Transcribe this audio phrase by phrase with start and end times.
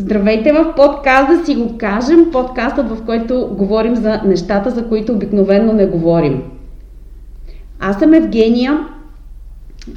[0.00, 5.12] Здравейте в подкаст да си го кажем, подкастът в който говорим за нещата, за които
[5.12, 6.42] обикновенно не говорим.
[7.80, 8.78] Аз съм Евгения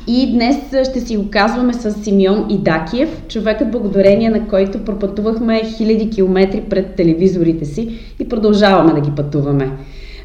[0.07, 0.55] и днес
[0.89, 6.95] ще си го казваме с Симеон Идакиев, човекът благодарение на който пропътувахме хиляди километри пред
[6.95, 9.71] телевизорите си и продължаваме да ги пътуваме.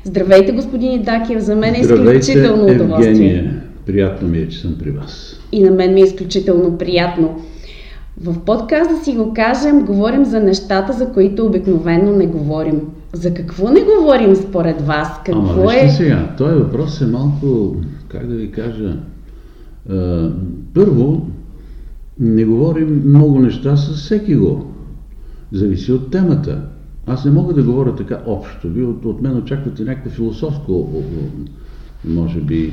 [0.04, 3.10] Здравейте, господин Идакиев, за мен е изключително Здравейте, удоволствие.
[3.10, 3.62] Евгения.
[3.86, 5.40] Приятно ми е, че съм при вас.
[5.52, 7.40] И на мен ми е изключително приятно.
[8.24, 12.80] В подкаст да си го кажем, говорим за нещата, за които обикновено не говорим.
[13.12, 15.08] За какво не говорим според вас?
[15.24, 15.88] Какво Ама е?
[15.88, 17.76] сега, този въпрос е малко,
[18.08, 18.96] как да ви кажа,
[20.74, 21.26] първо,
[22.20, 24.66] не говорим много неща с всеки го.
[25.52, 26.62] Зависи от темата.
[27.06, 28.68] Аз не мога да говоря така общо.
[28.68, 30.88] Вие от, от мен очаквате някакво философско,
[32.04, 32.72] може би,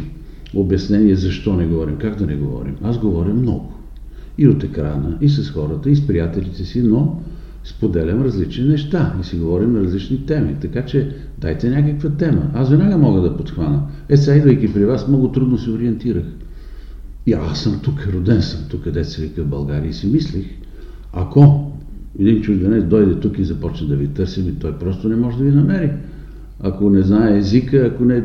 [0.55, 2.75] обяснение защо не говорим, как да не говорим.
[2.83, 3.71] Аз говоря много.
[4.37, 7.21] И от екрана, и с хората, и с приятелите си, но
[7.63, 10.55] споделям различни неща и си говорим на различни теми.
[10.61, 12.51] Така че дайте някаква тема.
[12.53, 13.81] Аз веднага мога да подхвана.
[14.09, 16.25] Е, сега идвайки при вас, много трудно се ориентирах.
[17.25, 20.45] И аз съм тук, роден съм тук, където се вика в България и си мислих,
[21.13, 21.71] ако
[22.19, 25.43] един чужденец дойде тук и започне да ви търси, ми той просто не може да
[25.43, 25.91] ви намери.
[26.59, 28.23] Ако не знае езика, ако не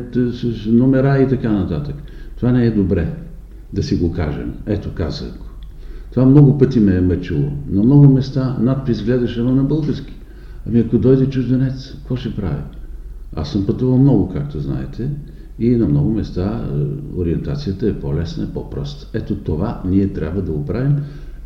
[0.66, 1.94] номера и така нататък.
[2.36, 3.14] Това не е добре
[3.72, 4.52] да си го кажем.
[4.66, 5.49] Ето казах.
[6.10, 7.50] Това много пъти ме е мъчило.
[7.70, 10.12] На много места надпис гледаш едно на български.
[10.68, 12.62] Ами ако дойде чужденец, какво ще прави?
[13.36, 15.10] Аз съм пътувал много, както знаете,
[15.58, 19.18] и на много места е, ориентацията е по-лесна, по-проста.
[19.18, 20.96] Ето това ние трябва да оправим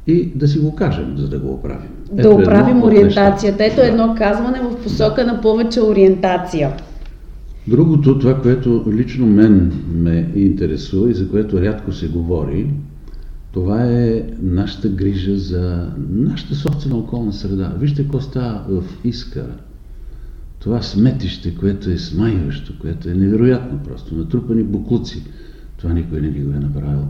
[0.07, 1.89] и да си го кажем, за да го оправим.
[2.13, 3.65] Да Ето оправим ориентацията.
[3.65, 3.77] Ето.
[3.77, 3.87] Да.
[3.87, 6.73] едно казване в посока на повече ориентация.
[7.69, 12.71] Другото, това, което лично мен ме интересува и за което рядко се говори,
[13.55, 17.73] това е нашата грижа за нашата собствена околна среда.
[17.81, 19.57] Вижте какво става в Искара.
[20.59, 25.23] Това сметище, което е смайващо, което е невероятно просто, натрупани буклуци.
[25.77, 27.05] Това никой не ни го е направил.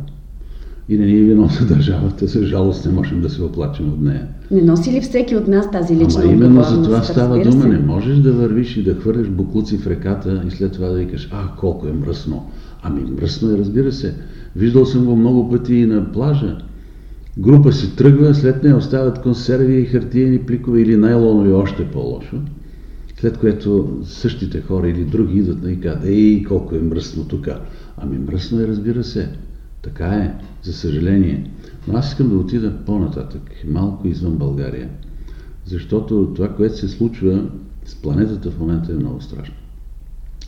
[0.88, 4.28] И не ни е виновна държавата, за жалост не можем да се оплачем от нея.
[4.50, 7.65] Не носи ли всеки от нас тази лична Ама именно за това става дума.
[7.65, 11.28] Не можеш да вървиш и да хвърляш буклуци в реката и след това да викаш,
[11.33, 12.50] а, колко е мръсно.
[12.87, 14.15] Ами мръсно е, разбира се.
[14.56, 16.59] Виждал съм го много пъти и на плажа.
[17.39, 22.37] Група си тръгва, след нея остават консерви и хартиени пликове или найлонови, още по-лошо.
[23.21, 27.49] След което същите хора или други идват и казват, ей, колко е мръсно тук.
[27.97, 29.28] Ами мръсно е, разбира се.
[29.83, 31.51] Така е, за съжаление.
[31.89, 34.89] Но аз искам да отида по-нататък, малко извън България.
[35.66, 37.45] Защото това, което се случва
[37.84, 39.55] с планетата в момента е много страшно.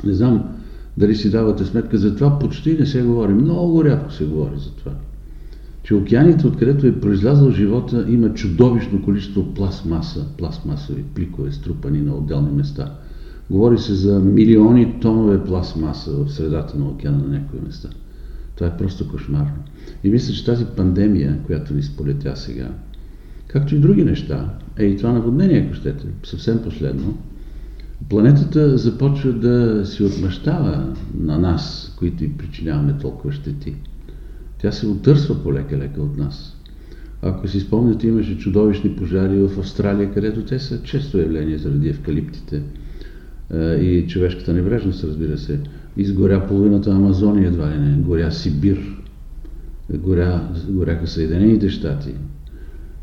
[0.04, 0.44] Не знам
[0.96, 3.34] дали си давате сметка, за това почти не се говори.
[3.34, 4.92] Много рядко се говори за това.
[5.82, 12.50] Че океаните, откъдето е произлязъл живота, има чудовищно количество пластмаса, пластмасови пликове, струпани на отделни
[12.50, 12.94] места.
[13.50, 17.88] Говори се за милиони тонове пластмаса в средата на океана на някои места.
[18.54, 19.56] Това е просто кошмарно.
[20.04, 22.68] И мисля, че тази пандемия, която ни сполетя сега,
[23.48, 27.18] както и други неща, е и това наводнение, ако щете, съвсем последно,
[28.08, 33.74] планетата започва да си отмъщава на нас, които и причиняваме толкова щети.
[34.58, 36.56] Тя се отърсва полека-лека от нас.
[37.22, 42.62] Ако си спомняте, имаше чудовищни пожари в Австралия, където те са често явление заради евкалиптите
[43.54, 45.60] е, и човешката небрежност, разбира се.
[45.96, 49.02] Изгоря половината Амазония, едва ли не, горя Сибир,
[49.90, 52.14] горя, горяха Съединените щати.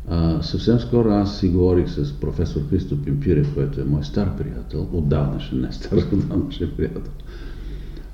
[0.08, 4.88] А, съвсем скоро аз си говорих с професор Христо Пимпирев, който е мой стар приятел,
[4.92, 7.12] отдавнашен, не стар, отдавнашен приятел.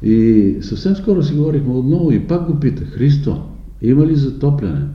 [0.02, 3.42] И съвсем скоро си говорихме отново и пак го питах, Христо,
[3.82, 4.86] има ли затопляне?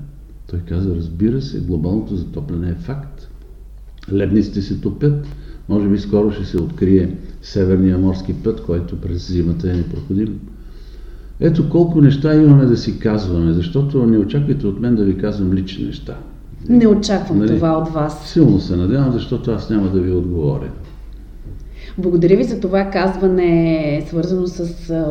[0.50, 3.30] Той каза, разбира се, глобалното затопляне е факт.
[4.14, 5.28] Ледниците се топят,
[5.70, 10.40] може би скоро ще се открие Северния морски път, който през зимата е непроходим.
[11.40, 15.54] Ето колко неща имаме да си казваме, защото не очаквайте от мен да ви казвам
[15.54, 16.18] лични неща.
[16.70, 17.56] Не очаквам Нали?
[17.56, 18.30] това от вас.
[18.30, 20.70] Силно се надявам, защото аз няма да ви отговоря.
[21.98, 24.70] Благодаря ви за това казване, свързано с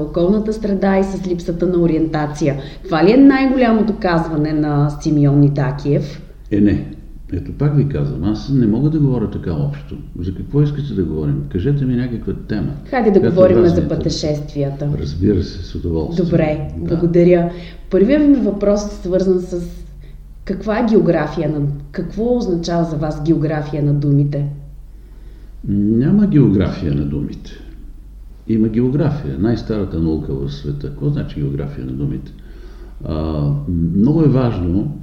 [0.08, 2.56] околната среда и с липсата на ориентация.
[2.84, 6.22] Това ли е най-голямото казване на Симеон Нитакиев?
[6.50, 6.86] Е, не.
[7.32, 9.96] Ето пак ви казвам, аз не мога да говоря така общо.
[10.20, 11.42] За какво искате да говорим?
[11.52, 12.72] Кажете ми някаква тема.
[12.90, 14.88] Хайде да която говорим за пътешествията.
[15.00, 16.24] Разбира се, с удоволствие.
[16.24, 16.88] Добре, Да.
[16.96, 17.50] благодаря.
[17.90, 19.83] Първият ми въпрос е свързан с
[20.44, 21.66] каква е география на...
[21.92, 24.48] Какво означава за вас география на думите?
[25.68, 27.50] Няма география на думите.
[28.48, 29.38] Има география.
[29.38, 30.88] Най-старата наука в света.
[30.88, 32.32] Какво значи география на думите?
[33.04, 34.98] А, много е важно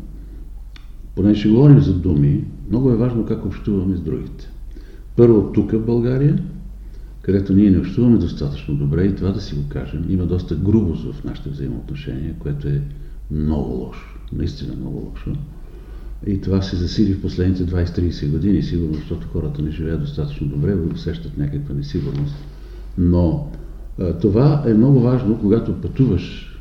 [1.16, 4.50] Поне ще говорим за думи, много е важно как общуваме с другите.
[5.16, 6.44] Първо тук в България,
[7.22, 10.06] където ние не общуваме достатъчно добре и това да си го кажем.
[10.10, 12.82] Има доста грубост в нашите взаимоотношения, което е
[13.32, 14.11] много лошо.
[14.33, 15.39] Наистина много лошо.
[16.28, 20.75] И това се засили в последните 20-30 години, сигурно, защото хората не живеят достатъчно добре,
[20.94, 22.36] усещат някаква несигурност.
[22.98, 23.51] Но
[24.22, 26.57] това е много важно, когато пътуваш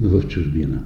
[0.00, 0.82] в чужбина.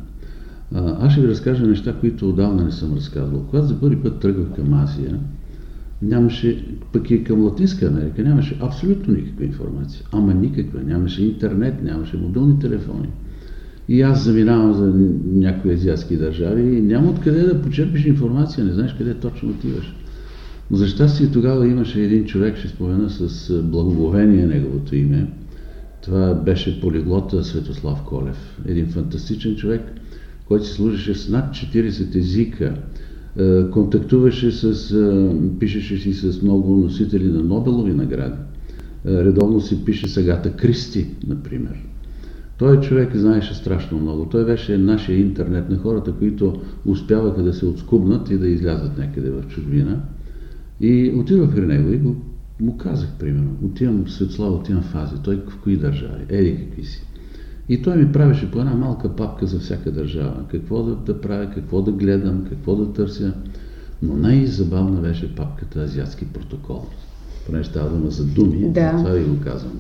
[0.75, 3.47] Аз ще ви разкажа неща, които отдавна не съм разказвал.
[3.51, 5.21] Когато за първи път тръгвах към Азия,
[6.03, 10.03] нямаше, пък и към Латинска Америка, нямаше абсолютно никаква информация.
[10.13, 10.81] Ама никаква.
[10.83, 13.09] Нямаше интернет, нямаше мобилни телефони.
[13.91, 14.93] И аз заминавам за
[15.27, 19.95] някои азиатски държави и няма откъде да почерпиш информация, не знаеш къде точно отиваш.
[20.71, 25.31] Но за щастие тогава имаше един човек, ще спомена с благоговение неговото име.
[26.03, 28.61] Това беше полиглота Светослав Колев.
[28.67, 29.83] Един фантастичен човек,
[30.49, 32.75] който си служеше с над 40 езика,
[33.73, 34.95] контактуваше с,
[35.61, 38.39] пишеше си с много носители на Нобелови награди.
[39.07, 41.90] Редовно си пише сагата Кристи, например.
[42.61, 44.27] Той човек знаеше страшно много.
[44.27, 49.31] Той беше нашия интернет на хората, които успяваха да се отскубнат и да излязат някъде
[49.31, 50.01] в чужбина.
[50.81, 52.17] И отидох при него и го,
[52.61, 55.19] му казах, примерно, отивам в Светслава, отивам в Азия.
[55.23, 56.25] Той в кои държави?
[56.29, 57.03] Еди какви си.
[57.69, 60.45] И той ми правеше по една малка папка за всяка държава.
[60.51, 63.35] Какво да, да правя, какво да гледам, какво да търся.
[64.03, 66.87] Но най-забавна беше папката Азиатски протокол.
[67.47, 68.97] Понеже става дума за думи, да.
[68.97, 69.77] това ви го казвам.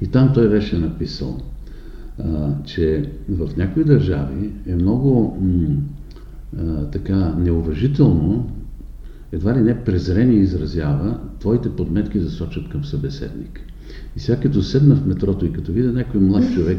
[0.00, 1.40] И там той беше написал,
[2.24, 5.68] а, че в някои държави е много м,
[6.58, 8.50] а, така неуважително,
[9.32, 13.60] едва ли не презрение изразява, твоите подметки да сочат към събеседник.
[14.16, 16.78] И сега като седна в метрото и като видя някой млад човек,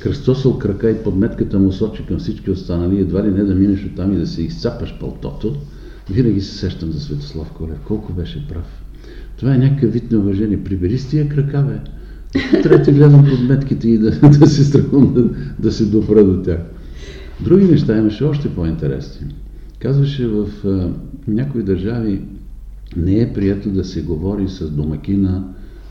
[0.00, 4.12] кръстосал крака и подметката му сочи към всички останали, едва ли не да минеш оттам
[4.12, 5.56] и да се изцапаш пълтото,
[6.10, 7.78] винаги се сещам за Светослав Колев.
[7.86, 8.82] Колко беше прав.
[9.36, 10.64] Това е някакъв вид неуважение.
[10.64, 11.90] Прибери с тия крака, бе.
[12.62, 15.24] Трябва да гледам подметките и да, да се страхувам да,
[15.58, 16.60] да се допра до тях.
[17.40, 19.26] Други неща имаше още по-интересни.
[19.78, 20.90] Казваше в а,
[21.28, 22.22] някои държави
[22.96, 25.44] не е прието да се говори с домакина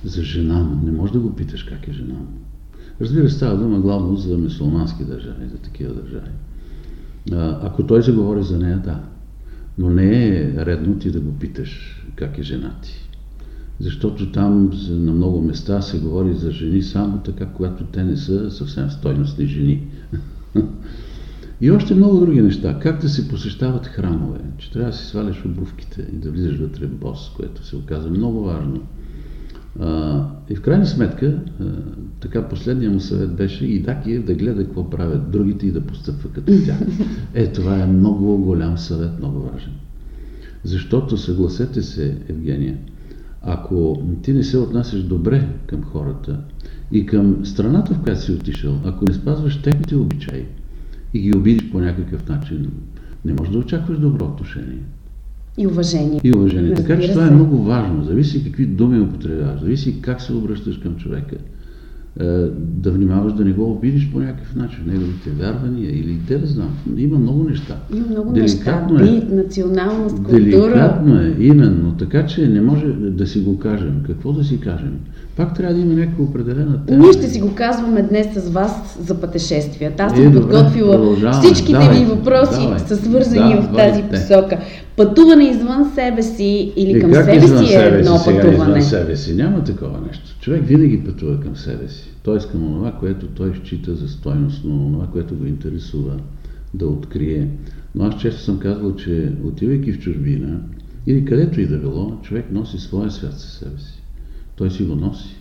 [0.03, 0.85] за жена му.
[0.85, 2.27] Не можеш да го питаш как е жена му.
[3.01, 6.31] Разбира се, става дума главно за мусулмански държави, за такива държави.
[7.31, 8.99] А, ако той заговори за нея, да.
[9.77, 13.00] Но не е редно ти да го питаш как е жена ти.
[13.81, 18.51] Защото там на много места се говори за жени само така, когато те не са
[18.51, 19.87] съвсем стойностни жени.
[21.61, 22.79] И още много други неща.
[22.79, 26.85] Как да се посещават храмове, че трябва да си сваляш обувките и да влизаш вътре
[26.85, 28.81] в бос, което се оказа много важно.
[29.79, 31.65] А, и в крайна сметка, а,
[32.19, 36.29] така последният му съвет беше и Дакиев да гледа какво правят другите и да постъпва
[36.29, 36.79] като тях.
[37.33, 39.73] Е, това е много голям съвет, много важен.
[40.63, 42.77] Защото, съгласете се, Евгения,
[43.41, 46.39] ако ти не се отнасяш добре към хората
[46.91, 50.45] и към страната, в която си отишъл, ако не спазваш техните обичаи
[51.13, 52.71] и ги обидиш по някакъв начин,
[53.25, 54.83] не можеш да очакваш добро отношение.
[55.57, 56.21] И уважение.
[56.23, 56.71] И уважение.
[56.71, 58.03] Разбира така че това е много важно.
[58.03, 61.37] Зависи какви думи употребяваш, зависи как се обръщаш към човека.
[62.19, 62.25] Е,
[62.57, 66.69] да внимаваш да не го обидиш по някакъв начин, неговите вярвания или те да знам.
[66.97, 67.77] Има много неща.
[67.95, 69.15] Има много Деликатно неща.
[69.15, 69.19] Е.
[69.19, 70.39] Бит, националност, култура.
[70.39, 71.95] Деликатно е, именно.
[71.97, 74.01] Така че не може да си го кажем.
[74.07, 74.99] Какво да си кажем?
[75.41, 77.03] Пак трябва да има някаква определена тема.
[77.03, 80.03] Ние ще си го казваме днес с вас за пътешествията.
[80.03, 84.59] Аз съм е, подготвила всичките давай, ви въпроси давай, са свързани да, в тази посока.
[84.97, 88.79] Пътуване извън себе си или към себе си е едно си, пътуване.
[88.79, 89.33] Извън себе си.
[89.33, 90.39] Няма такова нещо.
[90.41, 92.09] Човек винаги пътува към себе си.
[92.23, 96.13] Той към това, което той счита за стойностно, това, което го интересува
[96.73, 97.47] да открие.
[97.95, 100.59] Но аз често съм казвал, че отивайки в чужбина
[101.07, 104.00] или където и да било, човек носи своя свят със себе си
[104.61, 105.35] той си го носи.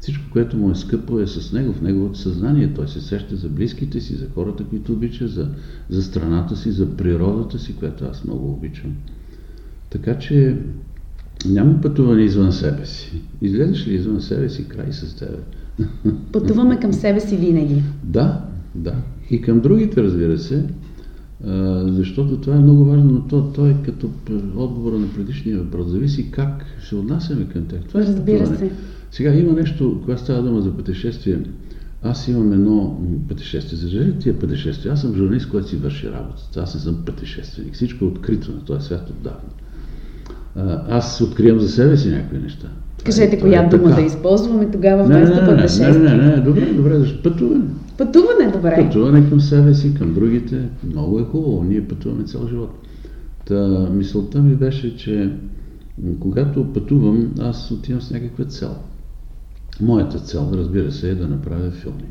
[0.00, 2.72] Всичко, което му е скъпо, е с него, в неговото съзнание.
[2.74, 5.48] Той се сеща за близките си, за хората, които обича, за,
[5.88, 8.92] за страната си, за природата си, която аз много обичам.
[9.90, 10.56] Така че
[11.46, 13.22] няма пътуване извън себе си.
[13.42, 15.38] Излезеш ли извън себе си, край с тебе.
[16.32, 17.82] Пътуваме към себе си винаги.
[18.04, 18.94] Да, да.
[19.30, 20.64] И към другите, разбира се,
[21.86, 24.10] защото това е много важно, но то, то е като
[24.56, 25.88] отговора на предишния въпрос.
[25.88, 27.80] Зависи как се отнасяме към тях.
[27.88, 28.70] Това е Разбира се.
[29.10, 31.38] Сега има нещо, когато става дума за пътешествие,
[32.02, 33.78] аз имам едно пътешествие.
[33.78, 34.92] За жали тия пътешествия.
[34.92, 36.60] Аз съм журналист, който си върши работата.
[36.60, 37.74] Аз не съм пътешественик.
[37.74, 39.50] Всичко е открито на този свят отдавна.
[40.88, 42.68] Аз откривам за себе си някакви неща.
[43.04, 44.00] Кажете, коя е дума така.
[44.00, 45.88] да използваме тогава вместо пътешествие.
[45.88, 47.64] Не, не, не, не, добре, добре, защо пътуване.
[47.98, 48.76] Пътуване, добре.
[48.76, 50.68] Пътуване към себе си, към другите.
[50.84, 51.64] Много е хубаво.
[51.64, 52.86] Ние пътуваме цял живот.
[53.46, 55.32] Та, мисълта ми беше, че
[56.20, 58.76] когато пътувам, аз отивам с някаква цел.
[59.80, 62.04] Моята цел, разбира се, е да направя филми.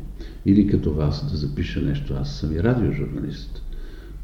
[0.46, 2.14] Или като вас да запиша нещо.
[2.20, 3.62] Аз съм и радиожурналист.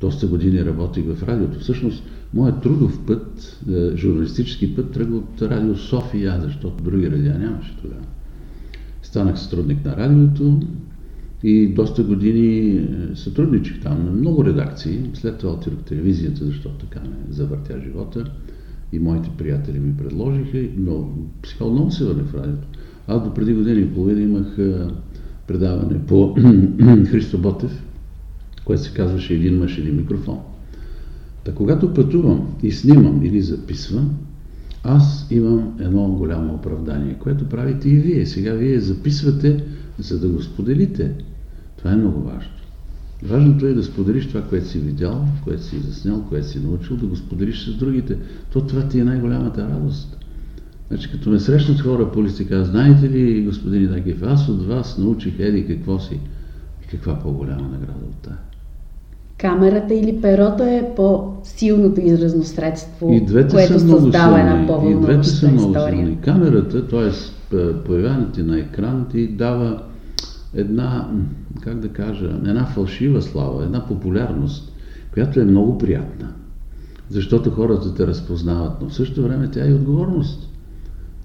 [0.00, 1.60] Доста години работих в радиото.
[1.60, 2.02] Всъщност,
[2.34, 8.02] моят трудов път, е, журналистически път, тръгва от радио София, защото други радиа нямаше тогава.
[9.02, 10.60] Станах сътрудник на радиото
[11.42, 15.10] и доста години е, сътрудничих там на много редакции.
[15.14, 18.24] След това отидох телевизията, защото така ме завъртя живота
[18.92, 21.08] и моите приятели ми предложиха, но
[21.46, 22.68] сега отново се върнах в радиото.
[23.06, 24.74] Аз до преди години и половина имах е,
[25.46, 26.34] предаване по
[27.10, 27.84] Христо Ботев,
[28.64, 30.38] което се казваше един мъж, един микрофон.
[31.44, 34.10] Та когато пътувам и снимам или записвам,
[34.84, 38.26] аз имам едно голямо оправдание, което правите и вие.
[38.26, 39.64] Сега вие записвате,
[39.98, 41.12] за да го споделите.
[41.80, 42.50] Това е много важно.
[43.22, 47.06] Важното е да споделиш това, което си видял, което си заснял, което си научил, да
[47.06, 48.16] го споделиш с другите.
[48.52, 50.16] То това ти е най-голямата радост.
[50.88, 55.40] Значи, като ме срещнат хора по листика, знаете ли, господин Дагев, аз от вас научих
[55.40, 56.20] еди какво си.
[56.84, 58.38] И каква по-голяма награда от тая?
[59.40, 64.50] камерата или перото е по-силното изразно средство, и двете което са много създава силни.
[64.50, 65.98] една по-вълнуваща И двете са много история.
[65.98, 66.20] силни.
[66.20, 67.10] Камерата, т.е.
[67.84, 69.82] появяването на екран ти дава
[70.54, 71.10] една,
[71.60, 74.72] как да кажа, една фалшива слава, една популярност,
[75.12, 76.32] която е много приятна.
[77.08, 80.48] Защото хората те разпознават, но в същото време тя е и отговорност.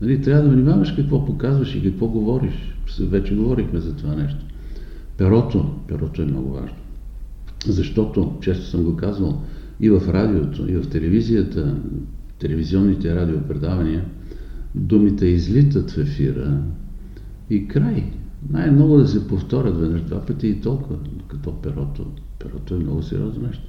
[0.02, 2.54] Нали, трябва да внимаваш какво показваш и какво говориш.
[3.00, 4.46] Вече говорихме за това нещо.
[5.18, 6.78] Перото, перото е много важно.
[7.68, 9.42] Защото, често съм го казвал,
[9.80, 11.76] и в радиото, и в телевизията,
[12.40, 14.06] телевизионните радиопредавания,
[14.76, 16.62] думите излитат в ефира
[17.50, 18.12] и край.
[18.50, 20.96] Най-много да се повторят веднъж два пъти и толкова,
[21.28, 22.06] като перото.
[22.40, 23.64] Перото е много сериозно нещо.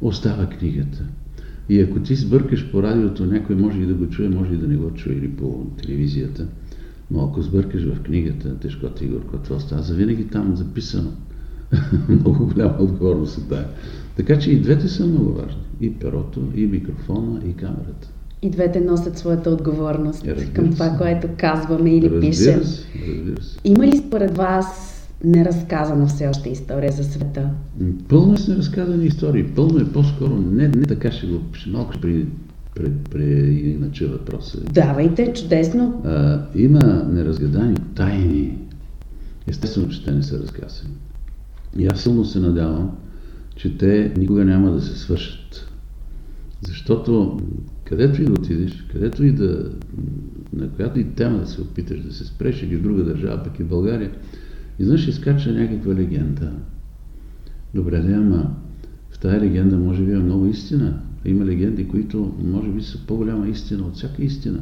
[0.00, 1.04] Остава книгата.
[1.68, 4.68] И ако ти сбъркаш по радиото, някой може и да го чуе, може и да
[4.68, 6.46] не го чуе, или по телевизията.
[7.10, 11.10] Но ако сбъркаш в книгата, тежкото и горкото остава завинаги там записано.
[12.08, 13.66] много голяма отговорност е тая.
[14.16, 15.60] Така че и двете са много важни.
[15.80, 18.08] И перото, и микрофона, и камерата.
[18.42, 20.72] И двете носят своята отговорност Е, разбира към се.
[20.72, 22.64] това, което казваме или разбира пишем.
[22.64, 22.86] се,
[23.40, 23.58] се.
[23.64, 24.92] Има ли според вас
[25.24, 27.50] неразказана все още история за света?
[28.08, 29.44] Пълно е с неразказани истории.
[29.44, 32.26] Пълно е по-скоро, не, не така ще го ще малко при,
[32.74, 33.24] при, при,
[33.54, 34.60] иначе въпроса.
[34.72, 36.02] Давайте, чудесно.
[36.04, 38.58] А, има неразгадани тайни.
[39.46, 40.94] Естествено, че те не са разказани.
[41.78, 42.90] И аз силно се надявам,
[43.56, 45.68] че те никога няма да се свършат.
[46.66, 47.40] Защото
[47.84, 49.70] където и да отидеш, където и да,
[50.52, 53.58] на която и тема да се опиташ да се спреш или в друга държава, пък
[53.58, 54.10] и в България,
[54.78, 56.52] изведнъж изкача някаква легенда.
[57.74, 58.54] Добре, да, ама
[59.10, 61.00] в тази легенда може би е много истина.
[61.24, 64.60] Има легенди, които може би са по-голяма истина от всяка истина.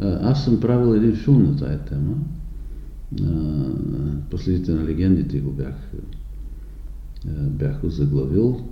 [0.00, 2.14] Аз съм правил един филм на тая тема.
[4.30, 5.74] Последите на легендите го бях,
[7.50, 8.68] бях озаглавил.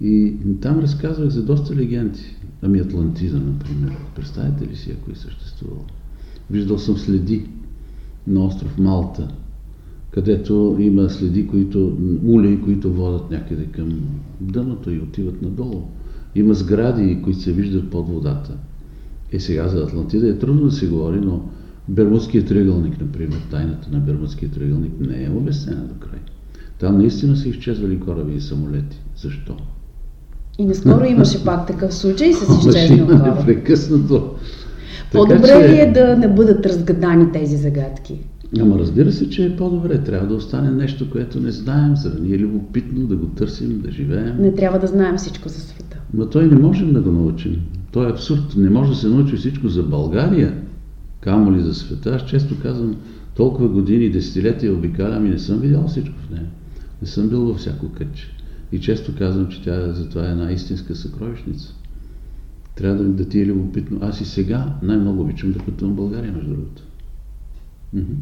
[0.00, 2.36] И там разказвах за доста легенди.
[2.62, 3.96] Ами Атлантида, например.
[4.16, 5.84] Представете ли си, ако е съществувал?
[6.50, 7.46] Виждал съм следи
[8.26, 9.28] на остров Малта,
[10.10, 14.00] където има следи, които, улеи, които водят някъде към
[14.40, 15.82] дъното и отиват надолу.
[16.34, 18.56] Има сгради, които се виждат под водата.
[19.32, 21.48] Е сега за Атлантида е трудно да се говори, но
[21.88, 26.20] Бермудският триъгълник, например, тайната на Бермудския триъгълник не е обяснена до край.
[26.78, 29.00] Там наистина са изчезвали кораби и самолети.
[29.16, 29.56] Защо?
[30.60, 33.38] И наскоро имаше пак такъв случай с изчезнал кораб.
[33.38, 34.30] непрекъснато.
[35.12, 38.18] По-добре Така че- ли е да не бъдат разгадани тези загадки?
[38.60, 39.98] Ама разбира се, че е по-добре.
[39.98, 43.80] Трябва да остане нещо, което не знаем, за да ни е любопитно да го търсим,
[43.84, 44.36] да живеем.
[44.40, 45.96] Не трябва да знаем всичко за света.
[46.14, 47.56] Но той не можем да го научим.
[47.92, 48.56] Той е абсурд.
[48.56, 50.54] Не може да се научи всичко за България,
[51.20, 52.10] камо ли за света.
[52.10, 52.96] Аз често казвам,
[53.36, 56.46] толкова години, десетилетия обикалям и не съм видял всичко в нея.
[57.02, 58.30] Не съм бил във всяко кътче.
[58.72, 61.74] И често казвам, че тя затова е една истинска съкровищница.
[62.76, 63.98] Трябва да, да ти е любопитно.
[64.02, 66.82] Аз и сега най-много обичам да пътувам България, между другото.
[67.92, 68.12] Мгм.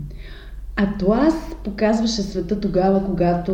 [0.76, 3.52] Атлас показваше света тогава, когато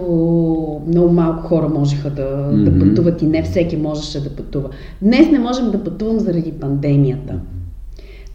[0.86, 2.78] много малко хора можеха да, да Мгм.
[2.78, 4.68] пътуват и не всеки можеше да пътува.
[5.02, 7.34] Днес не можем да пътувам заради пандемията.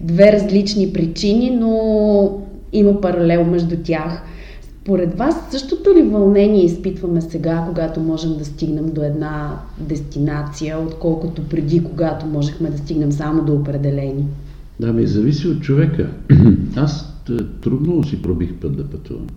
[0.01, 2.41] Две различни причини, но
[2.73, 4.23] има паралел между тях.
[4.89, 11.41] Според вас същото ли вълнение изпитваме сега, когато можем да стигнем до една дестинация, отколкото
[11.50, 14.25] преди, когато можехме да стигнем само до определени?
[14.79, 16.10] Да, ми зависи от човека.
[16.75, 19.27] Аз т- трудно си пробих път да пътувам.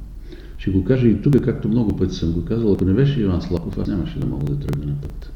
[0.58, 3.42] Ще го кажа и тук, както много пъти съм го казал, ако не беше Иван
[3.42, 5.32] Слаков, аз нямаше да мога да тръгна на път.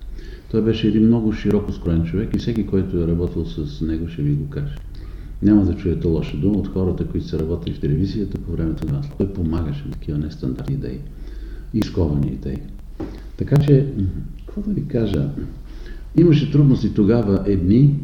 [0.51, 4.23] Той беше един много широко скроен човек и всеки, който е работил с него, ще
[4.23, 4.77] ви го каже.
[5.43, 9.02] Няма да чуете лоша дума от хората, които са работили в телевизията по времето на
[9.02, 9.19] Слаков.
[9.19, 10.99] Той помагаше на такива нестандартни идеи
[11.75, 12.59] и изковани идеи.
[13.37, 13.93] Така че,
[14.47, 15.31] какво да ви кажа,
[16.16, 17.99] имаше трудности тогава едни,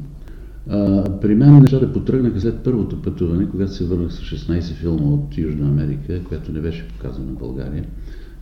[0.69, 5.39] а, при мен нещата потръгнаха след първото пътуване, когато се върнах с 16 филма от
[5.39, 7.85] Южна Америка, която не беше показана в България.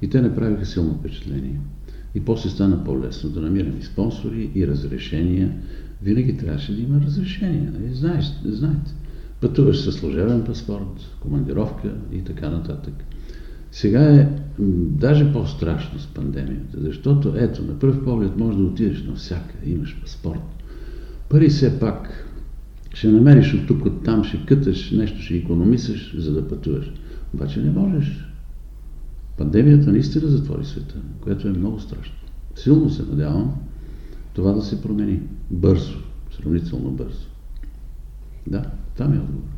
[0.02, 1.61] И те направиха силно впечатление.
[2.14, 5.52] И после стана по-лесно да намирам и спонсори, и разрешения.
[6.02, 7.71] Винаги трябваше да има разрешение.
[7.75, 7.95] Нали?
[7.95, 8.95] Знаеш, знаете.
[9.40, 12.95] Пътуваш със служебен паспорт, командировка и така нататък.
[13.73, 14.28] Сега е
[14.78, 20.40] даже по-страшно с пандемията, защото ето, на пръв поглед може да отидеш навсякъде, имаш паспорт.
[21.28, 22.26] Пари все пак
[22.95, 26.92] ще намериш от тук, от там, ще къташ, нещо ще економисаш, за да пътуваш.
[27.35, 28.26] Обаче не можеш.
[29.38, 32.14] Пандемията наистина затвори света, което е много страшно.
[32.54, 33.54] Силно се надявам
[34.34, 35.20] това да се промени.
[35.50, 35.99] Бързо,
[36.37, 37.26] сравнително бързо.
[38.46, 38.64] Да,
[38.96, 39.50] там е отговор.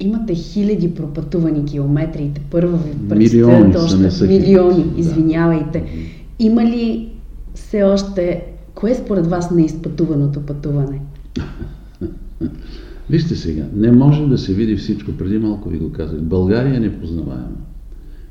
[0.00, 5.80] Имате хиляди пропътувани километри първо ви предстоят още милиони, извинявайте.
[5.80, 5.86] Да.
[6.38, 7.08] Има ли
[7.54, 11.00] все още, кое е според вас неизпътуваното пътуване?
[13.10, 15.12] Вижте сега, не може да се види всичко.
[15.12, 16.20] Преди малко ви го казах.
[16.20, 17.56] България е непознаваема.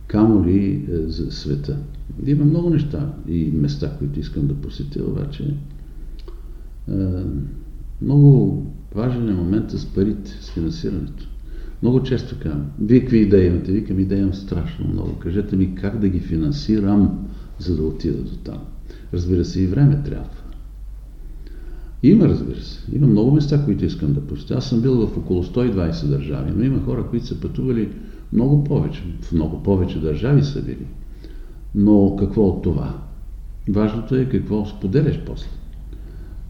[0.08, 1.78] Камо ли е, за света.
[2.26, 5.54] Има много неща и места, които искам да посетя, обаче е,
[8.02, 8.66] много
[8.96, 11.28] важен е момента с парите, с финансирането.
[11.82, 13.72] Много често казвам, вие какви идеи имате?
[13.72, 15.16] Викам, идеи имам страшно много.
[15.20, 17.28] Кажете ми как да ги финансирам,
[17.60, 18.60] за да отида до там.
[19.14, 20.30] Разбира се, и време трябва.
[22.04, 22.80] Има, разбира се.
[22.96, 24.54] Има много места, които искам да посетя.
[24.54, 27.90] Аз съм бил в около 120 държави, но има хора, които са пътували
[28.34, 29.04] много повече.
[29.22, 30.88] В много повече държави са били.
[31.76, 33.02] Но какво от това?
[33.70, 35.50] Важното е какво споделяш после.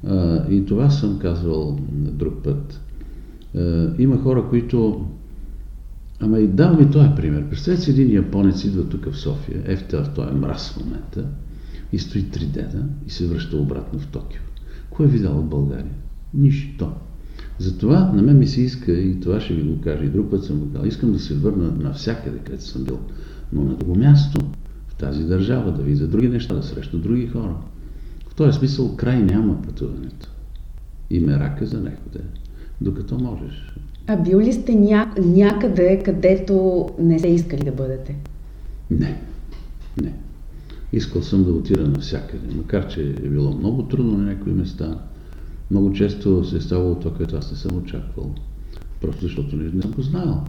[0.07, 2.81] А, и това съм казвал на друг път.
[3.55, 5.05] А, има хора, които...
[6.19, 7.49] Ама и дам ви този пример.
[7.49, 11.25] Представете си един японец идва тук в София, ефтер, той е мраз в момента,
[11.93, 14.41] и стои три дена и се връща обратно в Токио.
[14.89, 15.93] Кой е видял от България?
[16.33, 16.91] Нищо.
[17.59, 20.43] Затова на мен ми се иска, и това ще ви го кажа, и друг път
[20.43, 22.99] съм го казал, искам да се върна навсякъде, където съм бил,
[23.53, 24.39] но на друго място,
[24.87, 27.55] в тази държава, да видя други неща, да среща други хора.
[28.39, 30.29] Този смисъл край няма пътуването.
[31.09, 32.19] И мерака за некъде,
[32.81, 33.73] докато можеш.
[34.07, 35.13] А бил ли сте ня...
[35.17, 38.15] някъде, където не сте искали да бъдете?
[38.91, 39.21] Не,
[40.01, 40.13] не.
[40.93, 44.99] Искал съм да отида навсякъде, макар че е било много трудно на някои места.
[45.71, 48.35] Много често се е ставало това, което аз не съм очаквал.
[49.01, 50.45] Просто защото не, не съм го знал.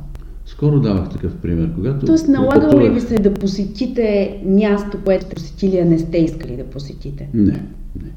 [0.46, 1.74] Скоро давах такъв пример.
[1.74, 6.56] Когато Тоест, налагало ли ви се да посетите място, което посетили, а не сте искали
[6.56, 7.28] да посетите?
[7.34, 8.10] Не, не.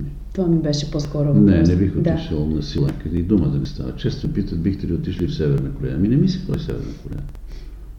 [0.00, 0.10] не.
[0.32, 1.44] Това ми беше по-скоро въпрос.
[1.44, 2.56] Не, не бих отишъл да.
[2.56, 3.96] на сила, къде и дума да не става.
[3.96, 5.94] Често питат, бихте ли отишли в Северна Корея?
[5.96, 7.22] Ами не мисля кой е Северна Корея.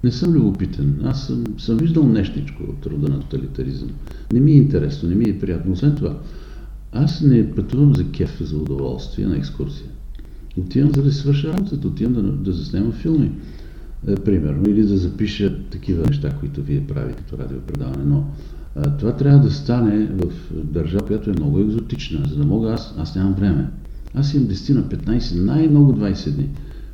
[0.03, 0.99] Не съм любопитен.
[1.03, 3.89] Аз съм, съм виждал нещичко от рода на тоталитаризъм.
[4.33, 5.71] Не ми е интересно, не ми е приятно.
[5.71, 6.17] Освен това,
[6.91, 9.89] аз не пътувам за кеф, за удоволствие на екскурсия.
[10.57, 13.31] Отивам за да свърша работата, отивам да, да заснема филми,
[14.25, 18.03] примерно, или да запиша такива неща, които вие правите като радиопредаване.
[18.05, 18.25] Но
[18.75, 20.31] а, това трябва да стане в
[20.63, 23.69] държава, която е много екзотична, за да мога аз, аз нямам време.
[24.13, 26.49] Аз имам 10 на 15, най-много 20 дни.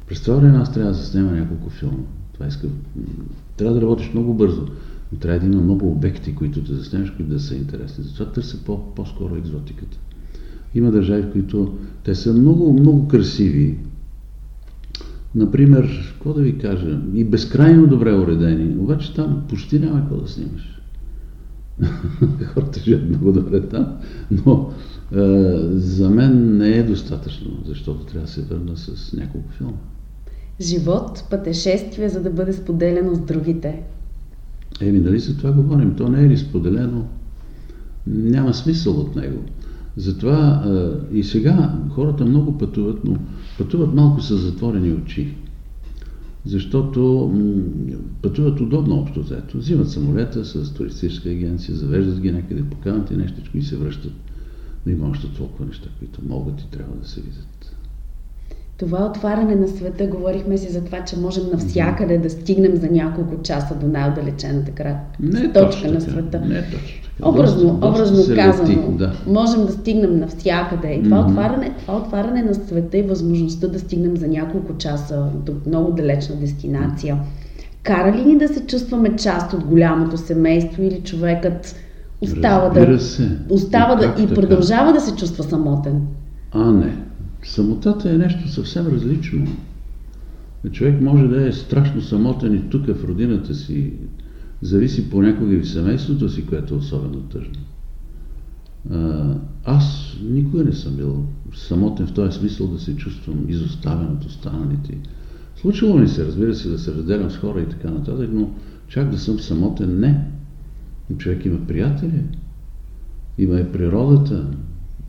[0.08, 2.04] През това време аз трябва да заснема няколко филма.
[2.34, 2.68] Това иска.
[3.58, 4.68] Трябва да работиш много бързо,
[5.12, 8.04] но трябва да има много обекти, които да заснемеш, които да са интересни.
[8.04, 9.98] Затова търся по, по-скоро екзотиката.
[10.76, 13.78] Има държави, в които те са много, много красиви.
[15.36, 20.28] Например, какво да ви кажа, и безкрайно добре уредени, обаче там почти няма какво да
[20.28, 20.82] снимаш.
[22.46, 23.88] Хората живеят много добре там,
[24.46, 24.72] но
[25.12, 25.18] е,
[25.70, 29.78] за мен не е достатъчно, защото трябва да се върна с няколко филма
[30.62, 33.84] живот, пътешествие, за да бъде споделено с другите.
[34.82, 35.96] Еми, нали за това говорим?
[35.96, 37.08] То не е ли споделено?
[38.08, 39.44] Няма смисъл от него.
[39.98, 40.64] Затова
[41.12, 43.18] и сега хората много пътуват, но
[43.58, 45.36] пътуват малко с затворени очи.
[46.46, 47.32] Защото
[48.22, 49.58] пътуват удобно общо взето.
[49.58, 54.14] Взимат самолета с туристическа агенция, завеждат ги някъде, поканат и нещо и се връщат.
[54.86, 57.74] Но има още толкова неща, които могат и трябва да се видят
[58.78, 63.42] това отваряне на света, говорихме си за това, че можем навсякъде да стигнем за няколко
[63.42, 66.40] часа до най-отдалечената крат, не точка на света.
[66.40, 67.03] Не е точно.
[67.22, 69.14] Образно, образно казано, да.
[69.28, 70.88] можем да стигнем навсякъде.
[70.88, 71.30] И това, mm-hmm.
[71.30, 76.36] отваряне, това отваряне на света и възможността да стигнем за няколко часа до много далечна
[76.36, 77.18] дестинация.
[77.84, 81.76] Кара ли ни да се чувстваме част от голямото семейство или човекът
[82.22, 83.38] остава Разбира да, се.
[83.50, 84.34] остава И да и така?
[84.34, 86.02] продължава да се чувства самотен?
[86.52, 86.96] А, не.
[87.44, 89.48] Самотата е нещо съвсем различно.
[90.72, 93.94] Човек може да е страшно самотен и тук в родината си.
[94.64, 97.54] Зависи понякога и в семейството си, което е особено тъжно.
[99.66, 104.98] Аз никога не съм бил самотен в този смисъл да се чувствам изоставен от останалите.
[105.56, 108.50] Случило ми се, разбира се, да се разделям с хора и така нататък, но
[108.88, 110.28] чак да съм самотен, не.
[111.18, 112.24] Човек има приятели,
[113.38, 114.48] има и природата,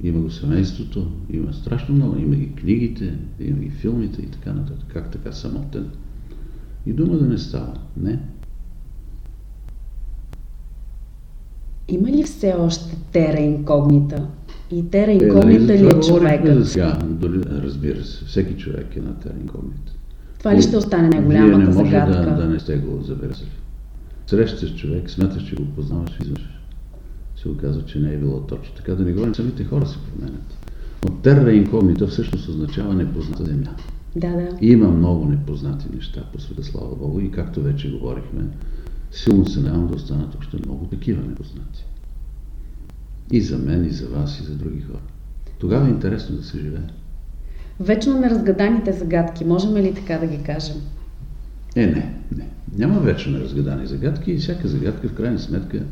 [0.03, 4.87] има го семейството, има страшно много, има ги книгите, има ги филмите и така нататък.
[4.89, 5.87] Как така самотен?
[6.87, 7.75] И дума да не става.
[7.97, 8.21] Не.
[11.89, 14.27] Има ли все още тера инкогнита?
[14.71, 16.65] И тера Е, нали, инкогнита ли е човекът?
[16.65, 19.93] За сега, дори, разбира се, всеки човек е на терен инкогнита.
[20.39, 22.31] Това ли ще остане най-голямата не може загадка?
[22.31, 23.51] да, да не сте го забелязали.
[24.27, 26.55] Срещаш човек, смяташ, че го познаваш, изведнъж
[27.45, 28.75] се оказва, че не е било точно.
[28.77, 30.71] Така да не говорим, самите хора се променят.
[31.05, 33.71] Но терра инкогнита всъщност означава непозната земя.
[34.17, 34.49] Да, да.
[34.61, 38.43] Има много непознати неща по света, слава Богу, и както вече говорихме,
[39.15, 41.85] силно се надявам да останат още много такива непознати.
[43.33, 45.03] И за мен, и за вас, и за други хора.
[45.59, 46.89] Тогава е интересно да се живее.
[47.81, 50.77] Вечно неразгаданите загадки, можем ли така да ги кажем?
[51.77, 52.49] Е, не, не.
[52.77, 55.83] Няма вечно неразгадани загадки и всяка загадка в крайна сметка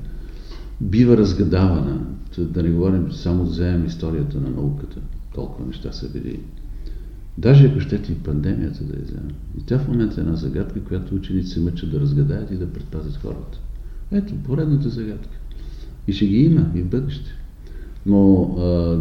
[0.81, 2.01] бива разгадавана.
[2.39, 5.01] Да не говорим само да вземем историята на науката.
[5.35, 6.41] Толкова неща са били.
[7.39, 9.35] Даже ако щете и пандемията да я вземем.
[9.59, 12.73] И тя в момента е една загадка, която ученици се мъчат да разгадаят и да
[12.73, 13.59] предпазят хората.
[14.13, 15.37] Ето, поредната загадка.
[16.09, 17.31] И ще ги има и в бъдеще.
[18.07, 18.99] Но а,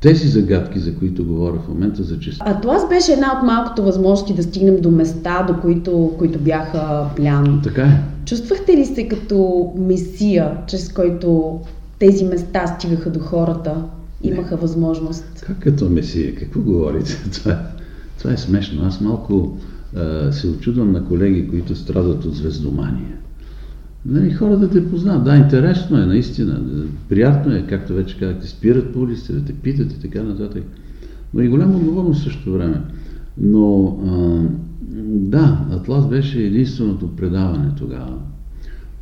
[0.00, 2.42] тези загадки, за които говоря в момента, за чест...
[2.44, 7.60] Атлас беше една от малкото възможности да стигнем до места, до които, които бяха плян.
[7.64, 8.02] Така е.
[8.24, 11.60] Чувствахте ли се като месия, чрез който
[11.98, 13.84] тези места стигаха до хората,
[14.22, 15.44] имаха възможност?
[15.46, 16.34] Как като месия?
[16.34, 17.22] Какво говорите?
[17.32, 17.82] Това, е-
[18.18, 18.82] това е смешно.
[18.84, 19.58] Аз малко
[19.96, 23.16] а, се очудвам на колеги, които страдат от звездомания.
[24.06, 25.24] Нали, хората те познават.
[25.24, 26.62] Да, интересно е, наистина.
[27.08, 30.62] Приятно е, както вече казахте, спират по улиците, да те питат и така нататък.
[31.34, 32.80] Но и голяма отговорност в същото време.
[33.38, 34.42] Но а,
[35.06, 38.18] да, Атлас беше единственото предаване тогава.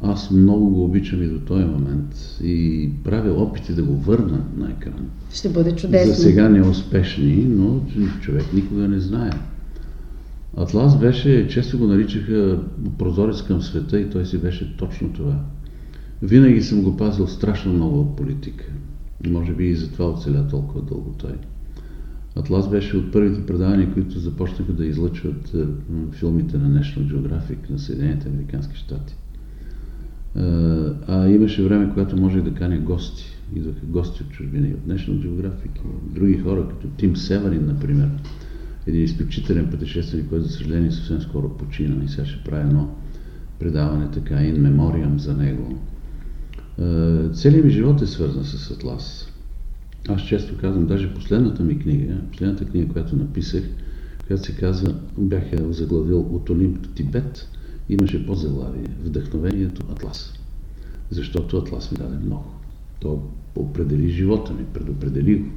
[0.03, 4.71] Аз много го обичам и до този момент и правя опити да го върна на
[4.71, 5.11] екран.
[5.33, 6.15] Ще бъде чудесно.
[6.15, 7.81] За сега неуспешни, но
[8.21, 9.31] човек никога не знае.
[10.57, 12.59] Атлас беше, често го наричаха
[12.99, 15.41] прозорец към света и той си беше точно това.
[16.23, 18.65] Винаги съм го пазил страшно много от политика.
[19.27, 21.33] Може би и затова оцеля толкова дълго той.
[22.37, 25.67] Атлас беше от първите предавания, които започнаха да излъчват е,
[26.13, 29.15] филмите на National Geographic на Съединените Американски щати.
[31.07, 33.25] А имаше време, когато можех да каня гости.
[33.57, 35.79] Идваха гости от чужбина и от National Geographic,
[36.11, 38.09] и други хора, като Тим Северин, например.
[38.87, 42.89] Един изключителен пътешественик, който, за съжаление, съвсем скоро почина и сега ще прави едно
[43.59, 45.79] предаване така, in memoriam за него.
[47.33, 49.33] Целият ми живот е свързан с Атлас.
[50.09, 53.63] Аз често казвам, даже последната ми книга, последната книга, която написах,
[54.27, 57.49] която се казва, бях я заглавил от Олимп до Тибет,
[57.91, 60.33] имаше по-заглавие Вдъхновението Атлас.
[61.11, 62.55] Защото Атлас ми даде много.
[63.01, 63.23] То
[63.57, 65.49] определи живота ми, предопредели го.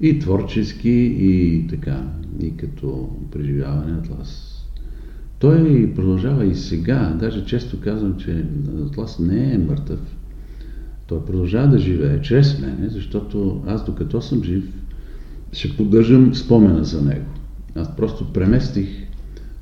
[0.00, 2.02] И творчески, и така,
[2.40, 4.52] и като преживяване Атлас.
[5.38, 7.16] Той продължава и сега.
[7.20, 8.44] Даже често казвам, че
[8.86, 10.16] Атлас не е мъртъв.
[11.06, 14.64] Той продължава да живее чрез мене, защото аз докато съм жив,
[15.52, 17.26] ще поддържам спомена за него.
[17.74, 19.05] Аз просто преместих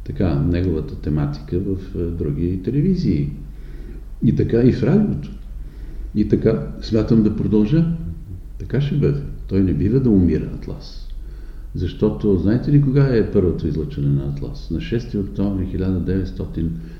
[0.04, 3.30] така неговата тематика в е, други телевизии.
[4.22, 5.30] И така и в радиото.
[6.14, 7.86] И така смятам да продължа.
[8.58, 9.20] Така ще бъде.
[9.48, 11.08] Той не бива да умира Атлас.
[11.74, 14.70] Защото, знаете ли кога е първото излъчване на Атлас?
[14.70, 15.66] На 6 октомври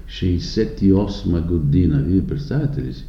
[0.09, 2.03] 1968 година.
[2.07, 3.05] Вие представяте ли си?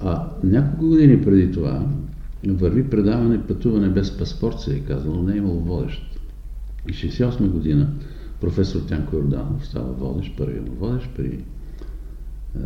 [0.00, 1.86] А няколко години преди това
[2.46, 6.02] върви предаване Пътуване без паспорт, се е казало, не е имало водещ.
[6.88, 7.88] И 68 година
[8.42, 12.60] професор Тянко Йорданов става водещ, първият му водещ при е,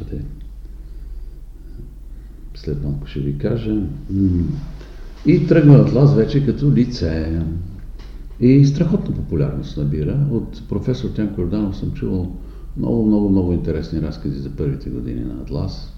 [0.00, 0.22] аде,
[2.54, 3.82] след малко ще ви кажа.
[5.26, 7.42] И тръгва Атлас вече като лице.
[8.40, 10.26] И страхотна популярност набира.
[10.30, 12.36] От професор Тянко Йорданов съм чувал
[12.76, 15.92] много, много, много интересни разкази за първите години на Атлас,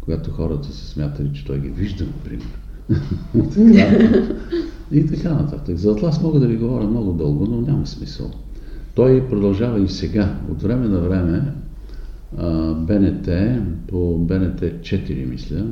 [0.00, 2.63] когато хората се смятали, че той ги вижда, например.
[4.92, 5.76] И така нататък.
[5.76, 8.30] За Атлас мога да ви говоря много дълго, но няма смисъл.
[8.94, 10.36] Той продължава и сега.
[10.50, 11.52] От време на време
[12.76, 13.28] БНТ,
[13.88, 15.66] по БНТ 4, мисля,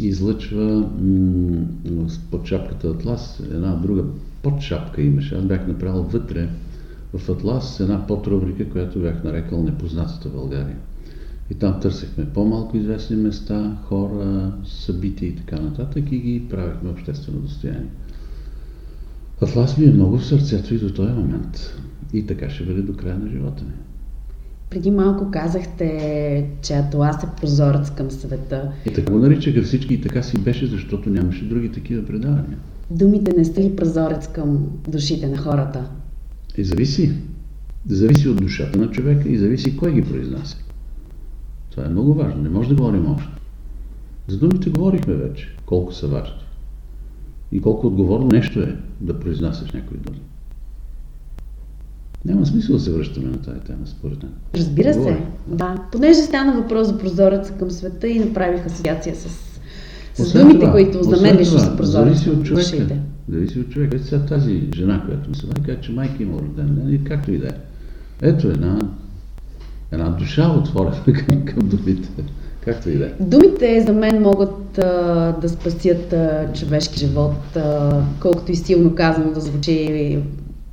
[0.00, 4.04] излъчва м- под шапката Атлас една друга
[4.42, 5.34] подшапка имаше.
[5.34, 6.48] Аз бях направил вътре
[7.14, 10.76] в Атлас една подрубрика, която бях нарекал Непознатата България.
[11.52, 17.38] И там търсехме по-малко известни места, хора, събития и така нататък и ги правихме обществено
[17.38, 17.90] достояние.
[19.42, 21.78] Атлас ми е много в сърцето и до този момент.
[22.12, 23.72] И така ще бъде до края на живота ми.
[24.70, 28.72] Преди малко казахте, че Атлас е прозорец към света.
[28.86, 32.58] И така го наричаха всички и така си беше, защото нямаше други такива предавания.
[32.90, 35.90] Думите не са ли прозорец към душите на хората?
[36.56, 37.12] И зависи.
[37.88, 40.56] Зависи от душата на човека и зависи кой ги произнася.
[41.72, 42.42] Това е много важно.
[42.42, 43.28] Не може да говорим още.
[44.28, 45.48] За думите говорихме вече.
[45.66, 46.34] Колко са важни.
[47.52, 50.20] И колко отговорно нещо е да произнасяш някои думи.
[52.24, 54.32] Няма смисъл да се връщаме на тази тема, според мен.
[54.54, 55.76] Разбира се, да.
[55.92, 59.28] Понеже стана въпрос за прозореца към света и направих асоциация с,
[60.14, 62.70] с Освен думите, това- които за мен лично са прозорец Зависи от човека.
[62.70, 63.00] душите.
[63.28, 63.96] Зависи от човека.
[63.96, 67.04] Ето сега тази жена, която ми се води, каза, че майка има роден ден, и
[67.04, 67.52] както и да е.
[68.22, 68.78] Ето една,
[69.92, 72.08] една душа отворена към, към думите.
[72.64, 73.12] Както и да е.
[73.20, 79.32] Думите за мен могат а, да спасят а, човешки живот, а, колкото и силно казано
[79.32, 80.18] да звучи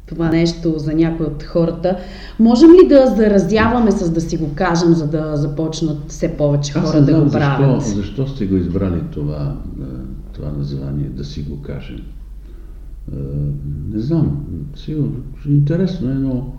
[0.09, 1.97] това нещо за някои от хората.
[2.39, 6.91] Можем ли да заразяваме с да си го кажем, за да започнат все повече Аз
[6.91, 7.81] хора не да го защо, правят?
[7.81, 9.55] защо сте го избрали това,
[10.33, 11.99] това название, да си го кажем.
[13.93, 15.15] Не знам, сигурно,
[15.47, 16.53] интересно е, но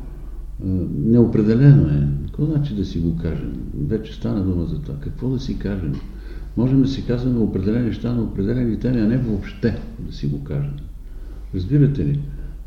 [1.04, 2.08] неопределено е.
[2.30, 3.52] Какво значи да си го кажем?
[3.74, 4.94] Вече стана дума за това.
[5.00, 5.94] Какво да си кажем?
[6.56, 10.44] Можем да си казваме определени неща на определени теми, а не въобще да си го
[10.44, 10.72] кажем.
[11.54, 12.20] Разбирате ли?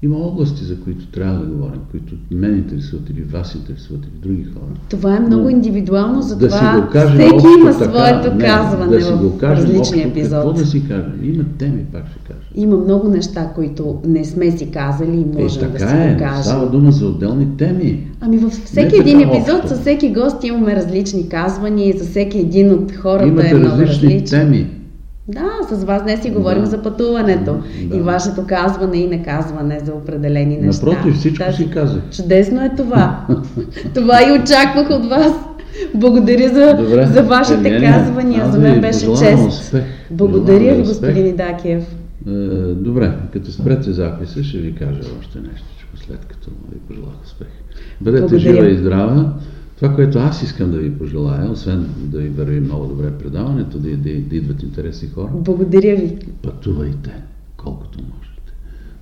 [0.04, 4.44] Има области, за които трябва да говорим, които мен интересуват или вас интересуват или други
[4.44, 4.80] хора.
[4.90, 8.98] Това е много Но индивидуално, да затова го кажем всеки има така, своето не, казване
[8.98, 10.32] да си го в кажем различния общо, епизод.
[10.38, 11.20] Какво да си кажем?
[11.24, 12.40] Има теми, пак ще кажа.
[12.56, 16.14] Има много неща, които не сме си казали и Е, можем да така си е,
[16.14, 16.44] го кажем.
[16.44, 18.08] става дума за отделни теми.
[18.22, 19.76] Ами във всеки Не един епизод общо.
[19.76, 23.82] с всеки гост имаме различни казвания и за всеки един от хората Имате е много
[23.82, 24.40] различни различен.
[24.42, 24.68] теми.
[25.28, 26.66] Да, с вас днес си говорим Да.
[26.66, 27.98] за пътуването Да.
[27.98, 30.86] и вашето казване и наказване за определени неща.
[30.86, 32.02] Напротив, всичко Тази- си казах.
[32.12, 33.26] Чудесно е това.
[33.94, 35.32] това и очаквах от вас.
[35.96, 37.06] Благодаря за, Добре.
[37.06, 37.86] за вашите Е, не.
[37.88, 38.44] казвания.
[38.44, 39.48] Аз За мен беше чест.
[39.50, 39.84] успех.
[40.12, 41.84] Благодаря ви, господин Идакиев.
[42.28, 42.32] Е,
[42.74, 45.66] добре, като спрете записа, ще ви кажа още нещо,
[45.98, 47.48] след като ви пожелах успех.
[48.02, 48.54] Бъдете Благодаря.
[48.54, 49.34] жива и здрава.
[49.76, 53.90] Това, което аз искам да ви пожелая, освен да ви върви много добре предаването, да,
[53.90, 56.18] да, да идват интересни хора, Благодаря ви.
[56.42, 57.24] пътувайте
[57.58, 58.54] колкото можете.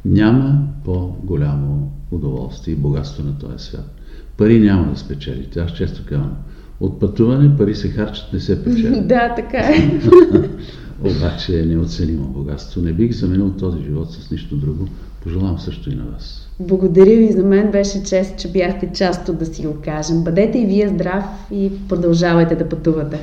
[0.06, 3.96] Няма по-голямо удоволствие и богатство на този свят.
[4.38, 5.60] Пари няма да спечелите.
[5.60, 6.36] Аз често казвам,
[6.80, 9.08] от пътуване пари се харчат, не се печелят.
[9.08, 10.00] Да, така е.
[11.10, 12.82] Обаче е неоценимо богатство.
[12.82, 14.88] Не бих заменил този живот с нищо друго.
[15.24, 16.51] Пожелавам също и на вас.
[16.68, 20.24] Благодаря ви, за мен беше чест, че бяхте част от да си го кажем.
[20.24, 23.20] Бъдете и вие здрав и продължавайте да пътувате.